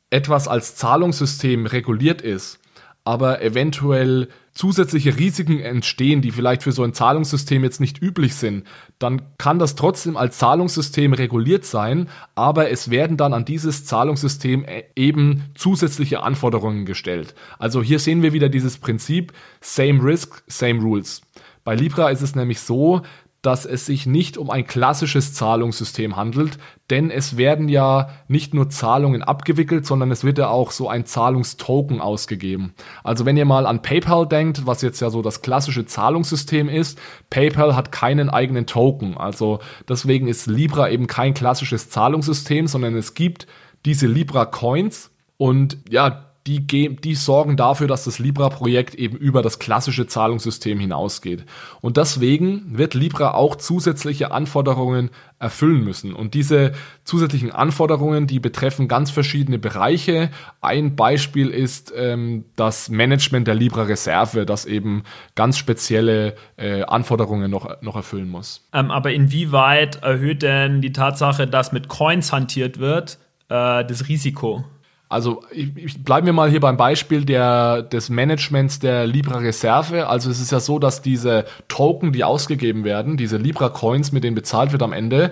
[0.10, 2.60] etwas als Zahlungssystem reguliert ist,
[3.04, 8.66] aber eventuell zusätzliche Risiken entstehen, die vielleicht für so ein Zahlungssystem jetzt nicht üblich sind,
[9.00, 14.66] dann kann das trotzdem als Zahlungssystem reguliert sein, aber es werden dann an dieses Zahlungssystem
[14.66, 17.36] e-, eben zusätzliche Anforderungen gestellt.
[17.58, 19.32] Also hier sehen wir wieder dieses Prinzip
[19.62, 21.22] Same Risk, Same Rules.
[21.70, 23.04] Bei Libra ist es nämlich so,
[23.44, 26.58] dass es sich nicht um ein klassisches Zahlungssystem handelt,
[26.90, 31.06] denn es werden ja nicht nur Zahlungen abgewickelt, sondern es wird ja auch so ein
[31.06, 32.74] Zahlungstoken ausgegeben.
[33.04, 36.98] Also wenn ihr mal an PayPal denkt, was jetzt ja so das klassische Zahlungssystem ist,
[37.30, 39.16] PayPal hat keinen eigenen Token.
[39.16, 43.46] Also deswegen ist Libra eben kein klassisches Zahlungssystem, sondern es gibt
[43.86, 49.60] diese Libra Coins und ja, die, die sorgen dafür, dass das Libra-Projekt eben über das
[49.60, 51.46] klassische Zahlungssystem hinausgeht.
[51.82, 56.14] Und deswegen wird Libra auch zusätzliche Anforderungen erfüllen müssen.
[56.14, 56.72] Und diese
[57.04, 60.32] zusätzlichen Anforderungen, die betreffen ganz verschiedene Bereiche.
[60.60, 65.04] Ein Beispiel ist ähm, das Management der Libra-Reserve, das eben
[65.36, 68.68] ganz spezielle äh, Anforderungen noch, noch erfüllen muss.
[68.74, 74.66] Ähm, aber inwieweit erhöht denn die Tatsache, dass mit Coins hantiert wird, äh, das Risiko?
[75.10, 80.08] Also ich, ich bleiben wir mal hier beim Beispiel der, des Managements der Libra Reserve.
[80.08, 84.24] Also es ist ja so, dass diese Token, die ausgegeben werden, diese Libra Coins, mit
[84.24, 85.32] denen bezahlt wird am Ende,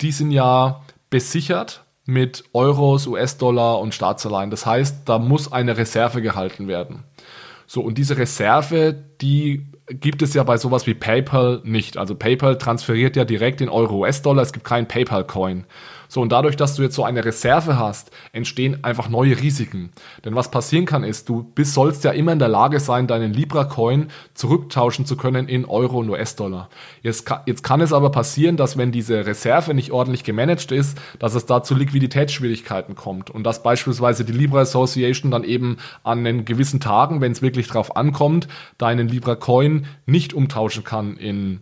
[0.00, 4.50] die sind ja besichert mit Euros, US-Dollar und Staatsanleihen.
[4.50, 7.02] Das heißt, da muss eine Reserve gehalten werden.
[7.66, 11.96] So, und diese Reserve, die gibt es ja bei sowas wie PayPal nicht.
[11.96, 14.42] Also PayPal transferiert ja direkt in Euro, US-Dollar.
[14.42, 15.64] Es gibt keinen PayPal-Coin.
[16.08, 19.90] So, und dadurch, dass du jetzt so eine Reserve hast, entstehen einfach neue Risiken.
[20.24, 23.32] Denn was passieren kann, ist, du bist, sollst ja immer in der Lage sein, deinen
[23.32, 26.68] Libra-Coin zurücktauschen zu können in Euro und US-Dollar.
[27.02, 31.34] Jetzt, jetzt kann es aber passieren, dass wenn diese Reserve nicht ordentlich gemanagt ist, dass
[31.34, 33.30] es da zu Liquiditätsschwierigkeiten kommt.
[33.30, 37.68] Und dass beispielsweise die Libra Association dann eben an den gewissen Tagen, wenn es wirklich
[37.68, 41.60] drauf ankommt, deinen Libra-Coin nicht umtauschen kann in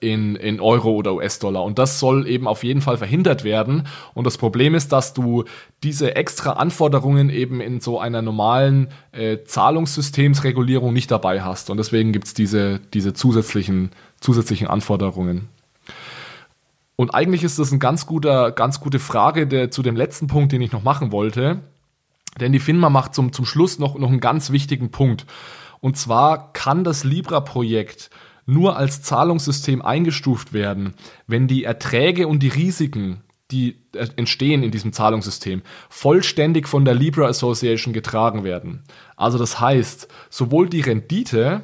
[0.00, 1.64] in, in Euro oder US-Dollar.
[1.64, 3.86] Und das soll eben auf jeden Fall verhindert werden.
[4.14, 5.44] Und das Problem ist, dass du
[5.82, 11.70] diese extra Anforderungen eben in so einer normalen äh, Zahlungssystemsregulierung nicht dabei hast.
[11.70, 15.48] Und deswegen gibt's diese, diese zusätzlichen, zusätzlichen Anforderungen.
[16.96, 20.62] Und eigentlich ist das ein ganz ganz gute Frage der, zu dem letzten Punkt, den
[20.62, 21.60] ich noch machen wollte.
[22.40, 25.26] Denn die FINMA macht zum, zum Schluss noch, noch einen ganz wichtigen Punkt.
[25.80, 28.10] Und zwar kann das Libra-Projekt
[28.48, 30.94] nur als Zahlungssystem eingestuft werden,
[31.26, 36.94] wenn die Erträge und die Risiken, die äh, entstehen in diesem Zahlungssystem, vollständig von der
[36.94, 38.84] Libra Association getragen werden.
[39.16, 41.62] Also das heißt, sowohl die Rendite,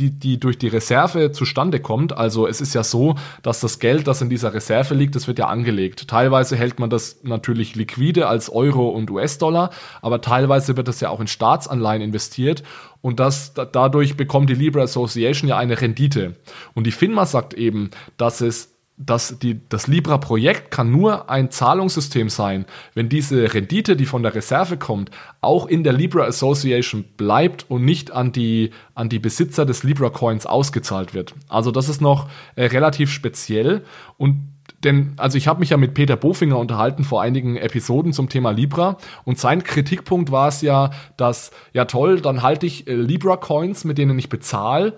[0.00, 2.16] die, die durch die Reserve zustande kommt.
[2.16, 5.38] Also es ist ja so, dass das Geld, das in dieser Reserve liegt, das wird
[5.38, 6.08] ja angelegt.
[6.08, 9.70] Teilweise hält man das natürlich liquide als Euro und US-Dollar,
[10.02, 12.64] aber teilweise wird das ja auch in Staatsanleihen investiert
[13.04, 16.36] und das, dadurch bekommt die Libra Association ja eine Rendite.
[16.72, 22.30] Und die FINMA sagt eben, dass es dass die, das Libra-Projekt kann nur ein Zahlungssystem
[22.30, 22.64] sein,
[22.94, 27.84] wenn diese Rendite, die von der Reserve kommt, auch in der Libra Association bleibt und
[27.84, 31.34] nicht an die, an die Besitzer des Libra-Coins ausgezahlt wird.
[31.48, 33.82] Also das ist noch äh, relativ speziell
[34.16, 34.53] und
[34.84, 38.50] denn, also ich habe mich ja mit Peter Bofinger unterhalten vor einigen Episoden zum Thema
[38.50, 43.84] Libra und sein Kritikpunkt war es ja, dass, ja toll, dann halte ich äh, Libra-Coins,
[43.84, 44.96] mit denen ich bezahle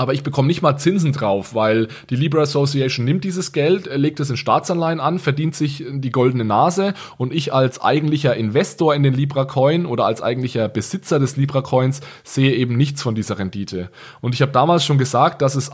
[0.00, 4.18] aber ich bekomme nicht mal Zinsen drauf, weil die Libra Association nimmt dieses Geld, legt
[4.18, 9.02] es in Staatsanleihen an, verdient sich die goldene Nase und ich als eigentlicher Investor in
[9.02, 13.38] den Libra Coin oder als eigentlicher Besitzer des Libra Coins sehe eben nichts von dieser
[13.38, 13.90] Rendite.
[14.22, 15.70] Und ich habe damals schon gesagt, dass es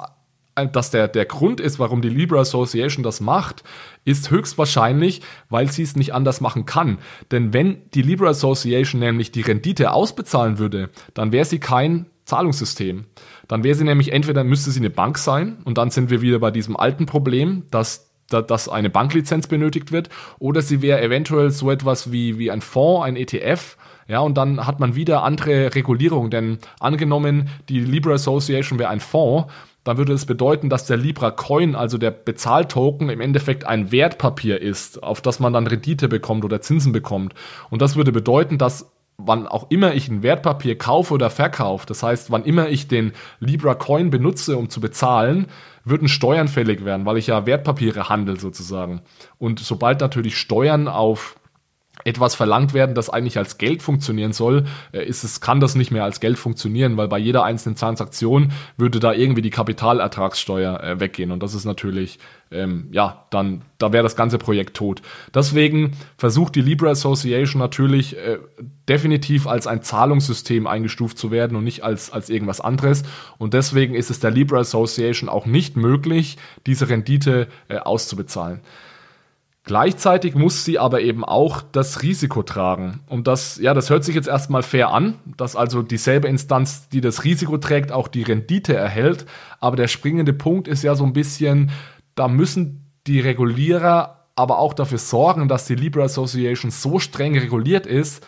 [0.72, 3.62] dass der, der Grund ist, warum die Libra Association das macht,
[4.04, 6.98] ist höchstwahrscheinlich, weil sie es nicht anders machen kann.
[7.30, 13.04] Denn wenn die Libra Association nämlich die Rendite ausbezahlen würde, dann wäre sie kein Zahlungssystem.
[13.48, 16.38] Dann wäre sie nämlich entweder müsste sie eine Bank sein und dann sind wir wieder
[16.38, 20.08] bei diesem alten Problem, dass dass eine Banklizenz benötigt wird,
[20.40, 23.76] oder sie wäre eventuell so etwas wie, wie ein Fonds, ein ETF,
[24.08, 29.00] ja, und dann hat man wieder andere Regulierungen, denn angenommen, die Libra Association wäre ein
[29.00, 33.92] Fonds, dann würde es bedeuten, dass der Libra Coin, also der Bezahltoken, im Endeffekt ein
[33.92, 37.34] Wertpapier ist, auf das man dann Rendite bekommt oder Zinsen bekommt.
[37.70, 42.02] Und das würde bedeuten, dass wann auch immer ich ein Wertpapier kaufe oder verkaufe, das
[42.02, 45.46] heißt, wann immer ich den Libra Coin benutze, um zu bezahlen,
[45.84, 49.02] würden Steuern fällig werden, weil ich ja Wertpapiere handel sozusagen.
[49.38, 51.36] Und sobald natürlich Steuern auf
[52.06, 55.90] etwas verlangt werden, das eigentlich als Geld funktionieren soll, äh, ist es, kann das nicht
[55.90, 61.00] mehr als Geld funktionieren, weil bei jeder einzelnen Transaktion würde da irgendwie die Kapitalertragssteuer äh,
[61.00, 61.32] weggehen.
[61.32, 62.20] Und das ist natürlich,
[62.52, 65.02] ähm, ja, dann, da wäre das ganze Projekt tot.
[65.34, 68.38] Deswegen versucht die Libra Association natürlich äh,
[68.88, 73.02] definitiv als ein Zahlungssystem eingestuft zu werden und nicht als, als irgendwas anderes.
[73.38, 78.60] Und deswegen ist es der Libra Association auch nicht möglich, diese Rendite äh, auszubezahlen.
[79.66, 83.00] Gleichzeitig muss sie aber eben auch das Risiko tragen.
[83.08, 87.00] Und das, ja, das hört sich jetzt erstmal fair an, dass also dieselbe Instanz, die
[87.00, 89.26] das Risiko trägt, auch die Rendite erhält.
[89.58, 91.72] Aber der springende Punkt ist ja so ein bisschen,
[92.14, 97.86] da müssen die Regulierer aber auch dafür sorgen, dass die Libra Association so streng reguliert
[97.86, 98.24] ist,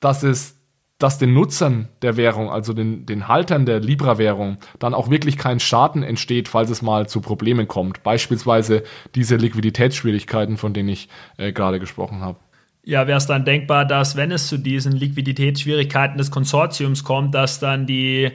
[0.00, 0.57] dass es
[0.98, 5.60] dass den Nutzern der Währung, also den, den Haltern der Libra-Währung, dann auch wirklich kein
[5.60, 8.02] Schaden entsteht, falls es mal zu Problemen kommt.
[8.02, 8.82] Beispielsweise
[9.14, 12.38] diese Liquiditätsschwierigkeiten, von denen ich äh, gerade gesprochen habe.
[12.82, 17.60] Ja, wäre es dann denkbar, dass wenn es zu diesen Liquiditätsschwierigkeiten des Konsortiums kommt, dass
[17.60, 18.30] dann die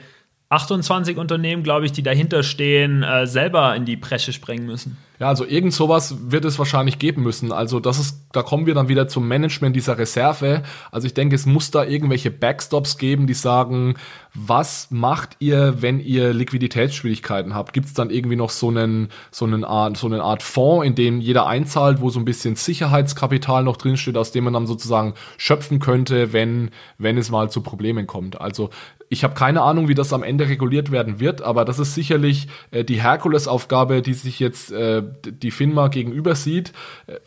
[0.54, 4.98] 28 Unternehmen, glaube ich, die dahinter stehen, äh, selber in die Bresche sprengen müssen?
[5.20, 7.52] Ja, also irgend sowas wird es wahrscheinlich geben müssen.
[7.52, 10.64] Also das ist, da kommen wir dann wieder zum Management dieser Reserve.
[10.92, 13.94] Also ich denke, es muss da irgendwelche Backstops geben, die sagen,
[14.34, 17.74] was macht ihr, wenn ihr Liquiditätsschwierigkeiten habt?
[17.74, 20.96] Gibt es dann irgendwie noch so einen, so einen Art, so eine Art Fonds, in
[20.96, 25.14] dem jeder einzahlt, wo so ein bisschen Sicherheitskapital noch drinsteht, aus dem man dann sozusagen
[25.38, 28.42] schöpfen könnte, wenn, wenn es mal zu Problemen kommt?
[28.42, 28.72] Also
[29.14, 32.48] ich habe keine Ahnung, wie das am Ende reguliert werden wird, aber das ist sicherlich
[32.72, 36.74] äh, die Herkulesaufgabe, die sich jetzt äh, die FINMA gegenüber sieht.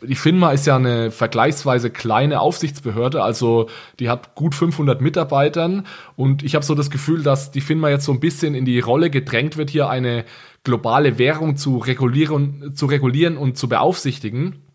[0.01, 3.69] Die FINMA ist ja eine vergleichsweise kleine Aufsichtsbehörde, also
[3.99, 8.05] die hat gut 500 Mitarbeitern und ich habe so das Gefühl, dass die FINMA jetzt
[8.05, 10.25] so ein bisschen in die Rolle gedrängt wird, hier eine
[10.65, 14.66] globale Währung zu regulieren, zu regulieren und zu beaufsichtigen.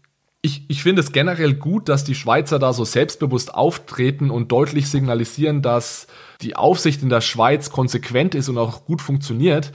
[0.44, 4.90] Ich, ich finde es generell gut, dass die Schweizer da so selbstbewusst auftreten und deutlich
[4.90, 6.08] signalisieren, dass
[6.40, 9.70] die Aufsicht in der Schweiz konsequent ist und auch gut funktioniert.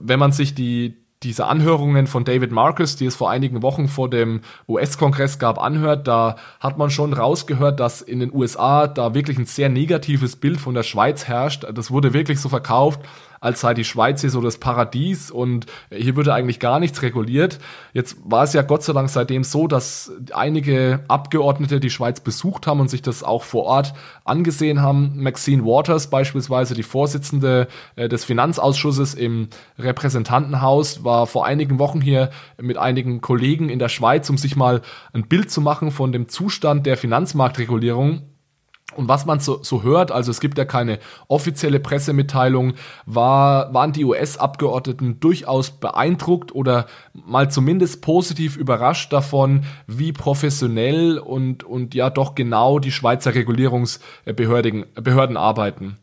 [0.00, 4.08] Wenn man sich die, diese Anhörungen von David Marcus, die es vor einigen Wochen vor
[4.08, 9.36] dem US-Kongress gab, anhört, da hat man schon rausgehört, dass in den USA da wirklich
[9.36, 11.66] ein sehr negatives Bild von der Schweiz herrscht.
[11.74, 13.00] Das wurde wirklich so verkauft,
[13.40, 17.58] als sei die Schweiz hier so das Paradies und hier würde eigentlich gar nichts reguliert.
[17.92, 22.66] Jetzt war es ja Gott sei Dank seitdem so, dass einige Abgeordnete die Schweiz besucht
[22.66, 25.22] haben und sich das auch vor Ort angesehen haben.
[25.22, 29.48] Maxine Waters beispielsweise, die Vorsitzende äh, des Finanzausschusses im
[29.78, 34.82] Repräsentantenhaus, war vor einigen Wochen hier mit einigen Kollegen in der Schweiz, um sich mal
[35.12, 38.27] ein Bild zu machen von dem Zustand der Finanzmarktregulierung
[38.96, 40.98] und was man so, so hört, also es gibt ja keine
[41.28, 42.74] offizielle Pressemitteilung,
[43.04, 51.64] war, waren die US-Abgeordneten durchaus beeindruckt oder mal zumindest positiv überrascht davon, wie professionell und,
[51.64, 55.98] und ja doch genau die Schweizer Regulierungsbehörden Behörden arbeiten.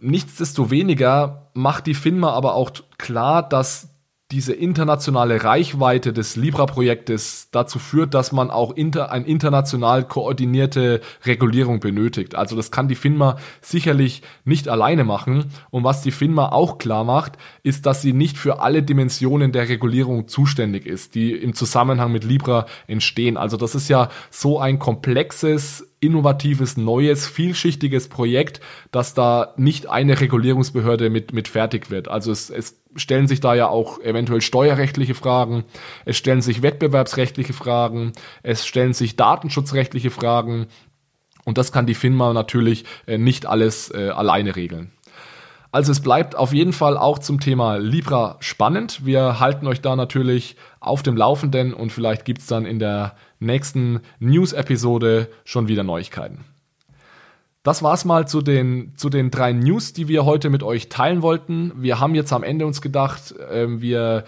[0.00, 3.93] Nichtsdestoweniger macht die FINMA aber auch klar, dass
[4.34, 11.78] diese internationale Reichweite des Libra-Projektes dazu führt, dass man auch inter, ein international koordinierte Regulierung
[11.78, 12.34] benötigt.
[12.34, 15.52] Also das kann die FINMA sicherlich nicht alleine machen.
[15.70, 19.68] Und was die FINMA auch klar macht, ist, dass sie nicht für alle Dimensionen der
[19.68, 23.36] Regulierung zuständig ist, die im Zusammenhang mit Libra entstehen.
[23.36, 30.20] Also das ist ja so ein komplexes innovatives, neues, vielschichtiges Projekt, dass da nicht eine
[30.20, 32.08] Regulierungsbehörde mit, mit fertig wird.
[32.08, 35.64] Also es, es stellen sich da ja auch eventuell steuerrechtliche Fragen,
[36.04, 38.12] es stellen sich wettbewerbsrechtliche Fragen,
[38.42, 40.66] es stellen sich datenschutzrechtliche Fragen
[41.44, 44.92] und das kann die FINMA natürlich äh, nicht alles äh, alleine regeln.
[45.74, 49.04] Also es bleibt auf jeden Fall auch zum Thema Libra spannend.
[49.04, 53.16] Wir halten euch da natürlich auf dem Laufenden und vielleicht gibt es dann in der
[53.40, 56.44] nächsten News-Episode schon wieder Neuigkeiten.
[57.64, 61.22] Das war's mal zu den, zu den drei News, die wir heute mit euch teilen
[61.22, 61.72] wollten.
[61.74, 64.26] Wir haben jetzt am Ende uns gedacht, äh, wir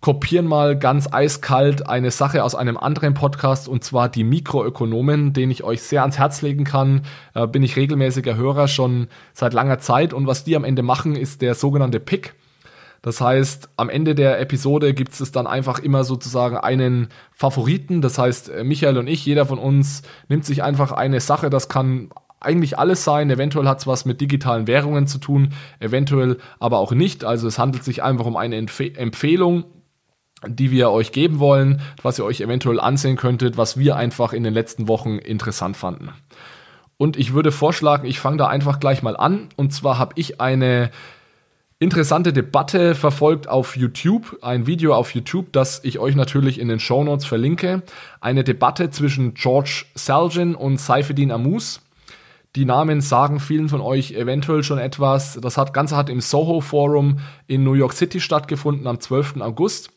[0.00, 5.50] kopieren mal ganz eiskalt eine Sache aus einem anderen Podcast und zwar die Mikroökonomen, den
[5.50, 7.02] ich euch sehr ans Herz legen kann.
[7.34, 11.16] Äh, bin ich regelmäßiger Hörer schon seit langer Zeit und was die am Ende machen,
[11.16, 12.34] ist der sogenannte Pick.
[13.02, 18.02] Das heißt, am Ende der Episode gibt es dann einfach immer sozusagen einen Favoriten.
[18.02, 21.68] Das heißt, äh, Michael und ich, jeder von uns nimmt sich einfach eine Sache, das
[21.68, 22.10] kann
[22.40, 23.30] eigentlich alles sein.
[23.30, 27.22] Eventuell hat es was mit digitalen Währungen zu tun, eventuell aber auch nicht.
[27.22, 29.64] Also es handelt sich einfach um eine Empf Empfehlung
[30.46, 34.42] die wir euch geben wollen, was ihr euch eventuell ansehen könntet, was wir einfach in
[34.42, 36.10] den letzten Wochen interessant fanden.
[36.96, 39.48] Und ich würde vorschlagen, ich fange da einfach gleich mal an.
[39.56, 40.90] Und zwar habe ich eine
[41.78, 46.78] interessante Debatte verfolgt auf YouTube, ein Video auf YouTube, das ich euch natürlich in den
[46.78, 47.82] Show Notes verlinke.
[48.20, 51.80] Eine Debatte zwischen George Salgin und Saifeddin Amus.
[52.56, 55.38] Die Namen sagen vielen von euch eventuell schon etwas.
[55.40, 59.40] Das Ganze hat im Soho Forum in New York City stattgefunden am 12.
[59.40, 59.90] August.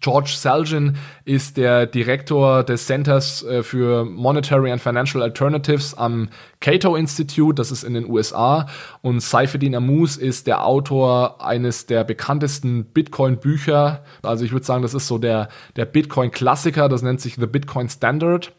[0.00, 6.28] George Salgin ist der Direktor des Centers äh, für Monetary and Financial Alternatives am
[6.60, 8.66] Cato Institute, das ist in den USA.
[9.02, 14.02] Und Saifeddin Amus ist der Autor eines der bekanntesten Bitcoin-Bücher.
[14.22, 17.88] Also ich würde sagen, das ist so der, der Bitcoin-Klassiker, das nennt sich The Bitcoin
[17.88, 18.52] Standard.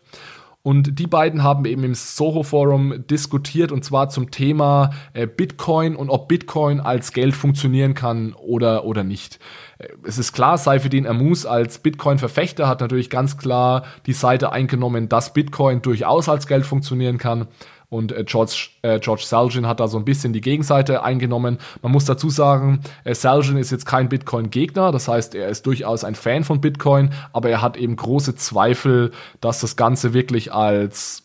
[0.63, 5.95] Und die beiden haben eben im Soho Forum diskutiert und zwar zum Thema äh, Bitcoin
[5.95, 9.39] und ob Bitcoin als Geld funktionieren kann oder, oder nicht.
[9.79, 15.09] Äh, es ist klar, Saifeddin Amus als Bitcoin-Verfechter hat natürlich ganz klar die Seite eingenommen,
[15.09, 17.47] dass Bitcoin durchaus als Geld funktionieren kann.
[17.91, 21.57] Und äh, George, äh, George Salgin hat da so ein bisschen die Gegenseite eingenommen.
[21.81, 26.05] Man muss dazu sagen, äh, Salgin ist jetzt kein Bitcoin-Gegner, das heißt, er ist durchaus
[26.05, 31.23] ein Fan von Bitcoin, aber er hat eben große Zweifel, dass das Ganze wirklich als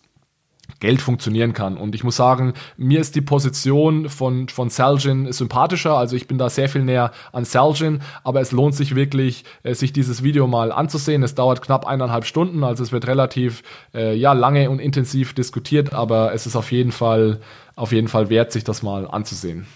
[0.80, 1.76] Geld funktionieren kann.
[1.76, 5.96] Und ich muss sagen, mir ist die Position von, von Salgin sympathischer.
[5.96, 9.74] Also ich bin da sehr viel näher an Salgin, aber es lohnt sich wirklich, äh,
[9.74, 11.22] sich dieses Video mal anzusehen.
[11.22, 13.62] Es dauert knapp eineinhalb Stunden, also es wird relativ
[13.94, 17.40] äh, ja, lange und intensiv diskutiert, aber es ist auf jeden Fall,
[17.74, 19.66] auf jeden Fall wert, sich das mal anzusehen.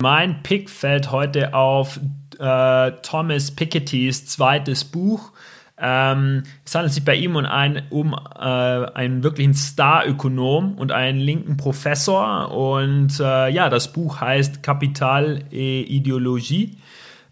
[0.00, 2.00] Mein Pick fällt heute auf
[2.38, 5.32] äh, Thomas Pikettys zweites Buch
[5.80, 11.18] ähm, es handelt sich bei ihm um, ein, um äh, einen wirklichen Star-Ökonom und einen
[11.18, 12.50] linken Professor.
[12.52, 16.76] Und äh, ja, das Buch heißt Kapital e Ideologie.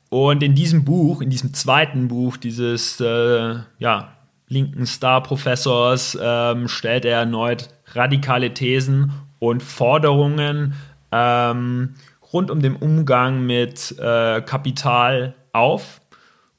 [0.08, 4.12] Und in diesem Buch, in diesem zweiten Buch dieses äh, ja,
[4.48, 10.72] linken Star-Professors, ähm, stellt er erneut radikale Thesen und Forderungen
[11.12, 11.96] ähm,
[12.32, 16.00] rund um den Umgang mit äh, Kapital auf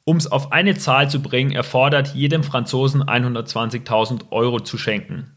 [0.10, 5.36] um es auf eine Zahl zu bringen, erfordert jedem Franzosen 120.000 Euro zu schenken.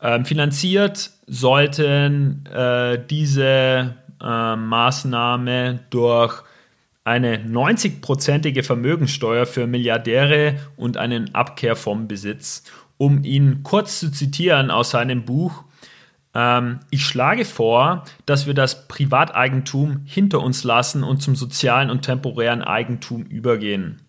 [0.00, 6.42] Ähm, finanziert sollten äh, diese äh, Maßnahme durch
[7.04, 12.64] eine 90-prozentige Vermögenssteuer für Milliardäre und einen Abkehr vom Besitz.
[12.96, 15.64] Um ihn kurz zu zitieren aus seinem Buch,
[16.36, 22.02] Ähm, ich schlage vor, dass wir das Privateigentum hinter uns lassen und zum sozialen und
[22.02, 24.03] temporären Eigentum übergehen.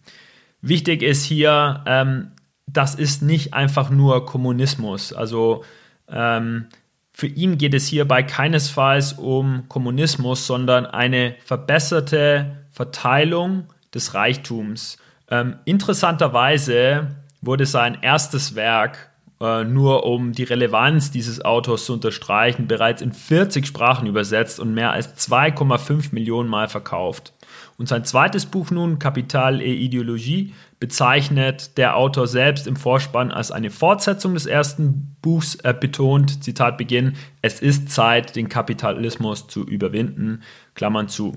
[0.68, 2.32] Wichtig ist hier, ähm,
[2.66, 5.14] das ist nicht einfach nur Kommunismus.
[5.14, 5.64] Also
[6.10, 6.66] ähm,
[7.14, 14.98] für ihn geht es hierbei keinesfalls um Kommunismus, sondern eine verbesserte Verteilung des Reichtums.
[15.30, 22.68] Ähm, interessanterweise wurde sein erstes Werk äh, nur um die Relevanz dieses Autors zu unterstreichen,
[22.68, 27.34] bereits in 40 Sprachen übersetzt und mehr als 2,5 Millionen Mal verkauft.
[27.78, 33.52] Und sein zweites Buch nun, Kapital et Ideologie, bezeichnet der Autor selbst im Vorspann als
[33.52, 39.66] eine Fortsetzung des ersten Buchs äh, betont, Zitat Beginn, es ist Zeit, den Kapitalismus zu
[39.66, 40.42] überwinden,
[40.74, 41.34] Klammern zu.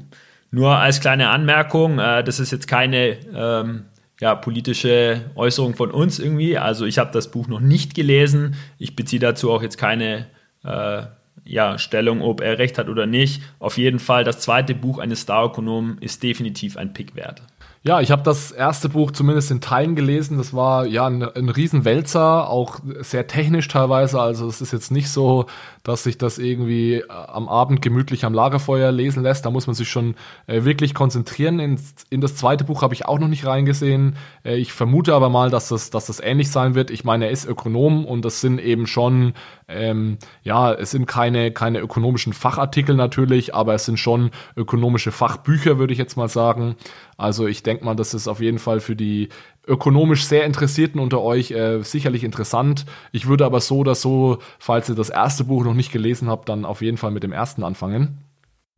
[0.51, 3.85] Nur als kleine Anmerkung, äh, das ist jetzt keine ähm,
[4.21, 6.59] ja, politische Äußerung von uns irgendwie.
[6.59, 8.57] Also ich habe das Buch noch nicht gelesen.
[8.79, 10.27] Ich beziehe dazu auch jetzt keine
[10.65, 11.03] äh,
[11.49, 13.43] ja, Stellung, ob er recht hat oder nicht.
[13.59, 17.43] Auf jeden Fall, das zweite Buch eines Star-Ökonomen ist definitiv ein Pick wert.
[17.85, 20.37] Ja, ich habe das erste Buch zumindest in Teilen gelesen.
[20.37, 24.21] Das war ja ein, ein Riesenwälzer, auch sehr technisch teilweise.
[24.21, 25.47] Also es ist jetzt nicht so,
[25.85, 29.47] dass sich das irgendwie äh, am Abend gemütlich am Lagerfeuer lesen lässt.
[29.47, 30.17] Da muss man sich schon
[30.49, 31.61] äh, wirklich konzentrieren.
[31.61, 31.81] In,
[32.11, 34.17] in das zweite Buch habe ich auch noch nicht reingesehen.
[34.45, 36.91] Äh, ich vermute aber mal, dass das, dass das ähnlich sein wird.
[36.91, 39.35] Ich meine, er ist Ökonom und das sind eben schon,
[39.69, 45.79] ähm, ja, es sind keine, keine ökonomischen Fachartikel natürlich, aber es sind schon ökonomische Fachbücher,
[45.79, 46.77] würde ich jetzt mal sagen.
[47.19, 49.29] Also ich denke mal, das ist auf jeden Fall für die
[49.67, 52.87] ökonomisch sehr Interessierten unter euch äh, sicherlich interessant.
[53.13, 56.49] Ich würde aber so oder so, falls ihr das erste Buch noch nicht gelesen habt,
[56.49, 58.25] dann auf jeden Fall mit dem ersten anfangen.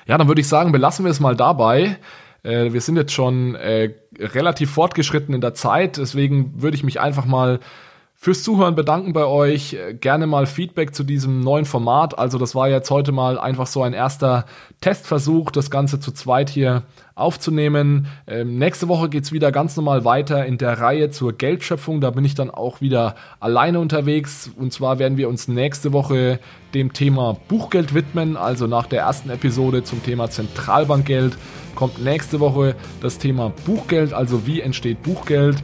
[0.06, 1.98] Ja, dann würde ich sagen, belassen wir es mal dabei.
[2.42, 7.00] Äh, wir sind jetzt schon äh, relativ fortgeschritten in der Zeit, deswegen würde ich mich
[7.00, 7.60] einfach mal
[8.22, 9.78] fürs Zuhören bedanken bei euch.
[9.98, 12.18] Gerne mal Feedback zu diesem neuen Format.
[12.18, 14.44] Also das war jetzt heute mal einfach so ein erster
[14.82, 16.82] Testversuch, das Ganze zu zweit hier
[17.14, 18.08] aufzunehmen.
[18.26, 22.02] Ähm, nächste Woche geht's wieder ganz normal weiter in der Reihe zur Geldschöpfung.
[22.02, 24.50] Da bin ich dann auch wieder alleine unterwegs.
[24.54, 26.40] Und zwar werden wir uns nächste Woche
[26.74, 28.36] dem Thema Buchgeld widmen.
[28.36, 31.38] Also nach der ersten Episode zum Thema Zentralbankgeld
[31.74, 34.12] kommt nächste Woche das Thema Buchgeld.
[34.12, 35.56] Also wie entsteht Buchgeld?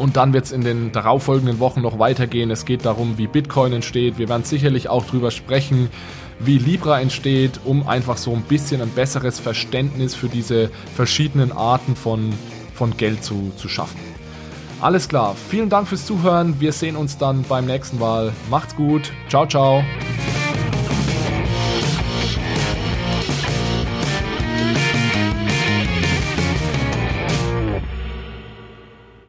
[0.00, 2.50] Und dann wird es in den darauffolgenden Wochen noch weitergehen.
[2.50, 4.16] Es geht darum, wie Bitcoin entsteht.
[4.16, 5.90] Wir werden sicherlich auch darüber sprechen,
[6.38, 11.96] wie Libra entsteht, um einfach so ein bisschen ein besseres Verständnis für diese verschiedenen Arten
[11.96, 12.32] von,
[12.72, 14.00] von Geld zu, zu schaffen.
[14.80, 16.58] Alles klar, vielen Dank fürs Zuhören.
[16.60, 18.32] Wir sehen uns dann beim nächsten Mal.
[18.48, 19.12] Macht's gut.
[19.28, 19.84] Ciao, ciao.